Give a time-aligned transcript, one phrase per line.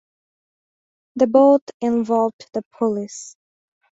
[1.15, 3.35] They both involved the police.